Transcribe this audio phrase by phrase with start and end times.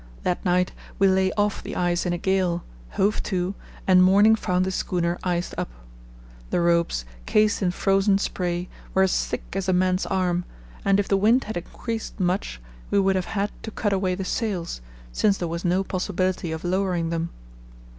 [0.23, 2.63] That night we lay off the ice in a gale,
[2.97, 3.53] hove to,
[3.85, 5.69] and morning found the schooner iced up.
[6.49, 10.43] The ropes, cased in frozen spray, were as thick as a man's arm,
[10.83, 12.59] and if the wind had increased much
[12.89, 16.63] we would have had to cut away the sails, since there was no possibility of
[16.63, 17.29] lowering them.